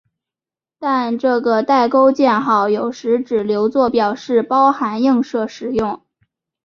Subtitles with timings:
[0.79, 6.01] 但这个带钩箭号有时只留作表示包含映射时用。